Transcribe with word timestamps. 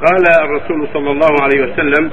قال 0.00 0.24
الرسول 0.44 0.88
صلى 0.92 1.10
الله 1.10 1.42
عليه 1.42 1.72
وسلم 1.72 2.10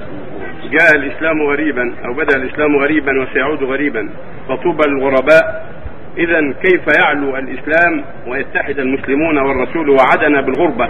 جاء 0.72 0.95
الإسلام 0.95 1.41
غريبا 1.41 1.95
أو 2.06 2.13
بدأ 2.13 2.37
الإسلام 2.37 2.75
غريبا 2.77 3.21
وسيعود 3.21 3.63
غريبا 3.63 4.09
فطوبى 4.49 4.84
للغرباء 4.88 5.74
اذا 6.18 6.54
كيف 6.62 6.82
يعلو 7.00 7.38
الإسلام 7.38 8.04
ويتحد 8.28 8.80
المسلمون 8.80 9.38
والرسول 9.38 9.90
وعدنا 9.90 10.42
بالغربة؟ 10.42 10.90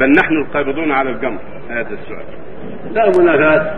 بل 0.00 0.10
نحن 0.10 0.36
القابضون 0.36 0.92
على 0.92 1.10
الجمر 1.10 1.38
هذا 1.70 1.90
السؤال. 1.90 2.24
لا 2.92 3.12
منافاة. 3.18 3.74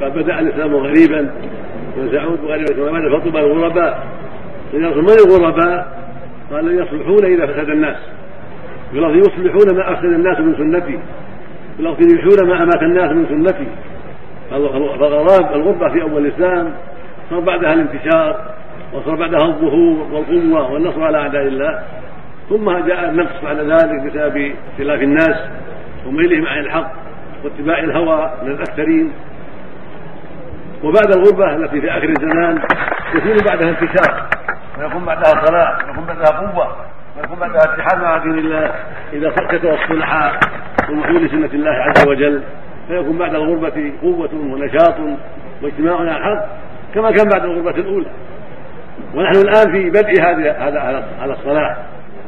قد 0.00 0.14
بدأ 0.14 0.40
الإسلام 0.40 0.74
غريبا 0.74 1.30
وسيعود 1.98 2.40
غريبا 2.44 2.74
كما 2.74 3.18
فطوبى 3.18 3.38
للغرباء 3.38 4.06
من 4.72 4.84
الغرباء؟ 4.84 5.98
قال 6.50 6.78
يصلحون 6.80 7.24
اذا 7.24 7.46
فسد 7.46 7.70
الناس. 7.70 7.96
يصلحون 8.92 9.76
ما 9.76 9.92
افسد 9.92 10.04
الناس 10.04 10.40
من 10.40 10.54
سنتي. 10.56 10.98
بالارض 11.76 12.00
يحيون 12.00 12.48
ما 12.48 12.62
امات 12.62 12.82
الناس 12.82 13.10
من 13.10 13.26
سنتي. 13.28 13.66
فالغراب 14.50 15.54
الغربة 15.54 15.88
في 15.92 16.02
أول 16.02 16.26
الإسلام 16.26 16.72
صار 17.30 17.40
بعدها 17.40 17.72
الانتشار 17.72 18.40
وصار 18.92 19.14
بعدها 19.14 19.46
الظهور 19.46 20.06
والقوة 20.12 20.72
والنصر 20.72 21.04
على 21.04 21.18
أعداء 21.18 21.42
الله. 21.42 21.82
ثم 22.48 22.86
جاء 22.86 23.10
النقص 23.10 23.44
بعد 23.44 23.56
ذلك 23.56 24.02
بسبب 24.02 24.52
اختلاف 24.72 25.02
الناس 25.02 25.36
وميلهم 26.06 26.46
عن 26.46 26.58
الحق 26.58 26.92
واتباع 27.44 27.78
الهوى 27.78 28.30
من 28.42 28.50
الأكثرين. 28.50 29.12
وبعد 30.82 31.16
الغربة 31.16 31.56
التي 31.56 31.80
في 31.80 31.90
آخر 31.90 32.08
الزمان 32.08 32.58
يكون 33.14 33.36
بعدها 33.46 33.68
انتشار. 33.68 34.26
ويكون 34.78 35.04
بعدها 35.04 35.44
صلاح 35.44 35.88
ويكون 35.88 36.04
بعدها 36.04 36.40
قوة 36.40 36.76
ويكون 37.16 37.38
بعدها 37.38 37.74
اتحاد 37.74 38.02
مع 38.02 38.18
دين 38.18 38.38
الله 38.38 38.74
إذا 39.12 39.30
سكت 39.30 39.64
الصلحاء 39.64 40.38
ومحيول 40.90 41.30
سنة 41.30 41.50
الله 41.54 41.70
عز 41.70 42.08
وجل 42.08 42.42
فيكون 42.88 43.18
بعد 43.18 43.34
الغربة 43.34 43.92
قوة 44.02 44.30
ونشاط 44.34 44.94
واجتماع 45.62 45.96
على 45.96 46.10
الحق 46.10 46.46
كما 46.94 47.10
كان 47.10 47.28
بعد 47.28 47.44
الغربة 47.44 47.80
الأولى. 47.80 48.10
ونحن 49.14 49.36
الآن 49.36 49.72
في 49.72 49.90
بدء 49.90 50.22
هذا 50.22 50.52
هذا 50.52 50.80
على 51.20 51.32
الصلاح 51.32 51.76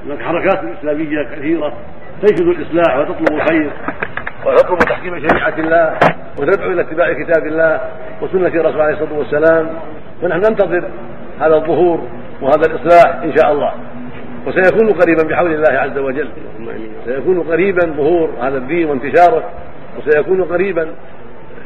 هناك 0.07 0.23
حركات 0.23 0.61
إسلامية 0.79 1.23
كثيرة 1.23 1.73
تنشد 2.23 2.47
الإصلاح 2.47 2.97
وتطلب 2.97 3.33
الخير. 3.33 3.71
وتطلب 4.47 4.79
تحكيم 4.79 5.29
شريعة 5.29 5.55
الله 5.59 5.99
وتدعو 6.41 6.73
إلى 6.73 6.81
اتباع 6.81 7.13
كتاب 7.13 7.47
الله 7.47 7.81
وسنة 8.23 8.63
رسول 8.63 8.81
عليه 8.81 8.95
الصلاة 8.95 9.19
والسلام. 9.19 9.69
فنحن 10.23 10.39
ننتظر 10.39 10.85
هذا 11.41 11.55
الظهور 11.55 12.09
وهذا 12.43 12.67
الإصلاح 12.67 13.23
إن 13.23 13.33
شاء 13.37 13.53
الله. 13.53 13.73
وسيكون 14.47 14.93
قريبا 14.93 15.23
بحول 15.29 15.55
الله 15.55 15.79
عز 15.79 15.99
وجل. 15.99 16.29
سيكون 17.05 17.41
قريبا 17.41 17.81
ظهور 17.97 18.31
هذا 18.41 18.57
الدين 18.57 18.89
وانتشاره 18.91 19.51
وسيكون 19.99 20.45
قريبا 20.45 20.89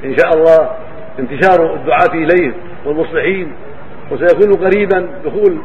إن 0.05 0.17
شاء 0.17 0.35
الله 0.35 0.71
انتشار 1.19 1.75
الدعاة 1.75 2.15
إليه 2.15 2.53
والمصلحين 2.87 3.53
وسيكون 4.11 4.55
قريبا 4.67 5.09
دخول 5.25 5.59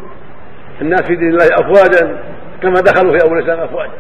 الناس 0.81 1.02
في 1.02 1.16
دين 1.16 1.30
الله 1.30 1.47
افواجا 1.53 2.17
كما 2.61 2.73
دخلوا 2.73 3.17
في 3.17 3.25
أول 3.27 3.38
الإسلام 3.38 3.59
افواجا. 3.59 3.97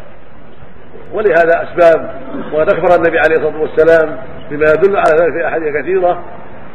ولهذا 1.13 1.63
أسباب 1.63 2.21
وقد 2.53 2.73
أخبر 2.73 2.95
النبي 2.95 3.19
عليه 3.19 3.35
الصلاة 3.35 3.61
والسلام 3.61 4.17
بما 4.51 4.65
يدل 4.65 4.95
على 4.95 5.21
ذلك 5.21 5.33
في 5.33 5.47
أحاديث 5.47 5.75
كثيرة 5.81 6.23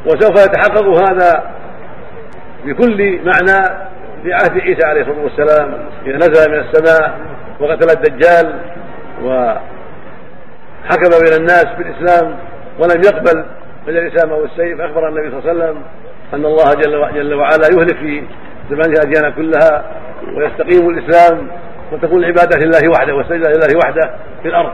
وسوف 0.06 0.46
يتحقق 0.46 1.10
هذا 1.10 1.50
بكل 2.64 3.18
معنى 3.24 3.89
في 4.22 4.32
عهد 4.32 4.60
عيسى 4.60 4.86
عليه 4.86 5.00
الصلاة 5.00 5.22
والسلام. 5.22 5.74
إذا 6.06 6.16
نزل 6.16 6.50
من 6.50 6.58
السماء 6.58 7.18
وقتل 7.60 7.90
الدجال 7.96 8.60
و 9.22 9.54
حكم 10.84 11.10
بين 11.24 11.40
الناس 11.40 11.66
بالإسلام 11.78 12.36
ولم 12.78 13.02
يقبل 13.04 13.44
من 13.86 13.96
الإسلام 13.96 14.32
أو 14.32 14.44
السيف 14.44 14.80
أخبر 14.80 15.08
النبي 15.08 15.30
صلى 15.30 15.38
الله 15.38 15.50
عليه 15.50 15.72
وسلم 15.72 15.82
أن 16.34 16.44
الله 16.44 16.74
جل, 16.74 17.14
جل 17.14 17.34
وعلا 17.34 17.66
يهلك 17.72 17.96
في 17.96 18.22
زمانه 18.70 18.92
الأديان 18.92 19.32
كلها 19.32 19.84
ويستقيم 20.36 20.90
الإسلام 20.90 21.48
وتكون 21.92 22.18
العبادة 22.24 22.58
لله 22.58 22.90
وحده 22.90 23.14
والسجده 23.14 23.50
لله 23.50 23.78
وحده 23.84 24.10
في 24.42 24.48
الأرض. 24.48 24.72